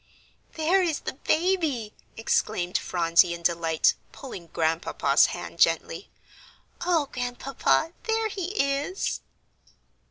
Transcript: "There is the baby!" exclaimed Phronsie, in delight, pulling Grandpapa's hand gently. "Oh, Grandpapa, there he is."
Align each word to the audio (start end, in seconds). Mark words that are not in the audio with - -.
"There 0.53 0.81
is 0.81 1.01
the 1.01 1.13
baby!" 1.13 1.93
exclaimed 2.17 2.75
Phronsie, 2.75 3.35
in 3.35 3.43
delight, 3.43 3.93
pulling 4.11 4.47
Grandpapa's 4.47 5.27
hand 5.27 5.59
gently. 5.59 6.09
"Oh, 6.83 7.05
Grandpapa, 7.11 7.93
there 8.05 8.27
he 8.29 8.45
is." 8.59 9.21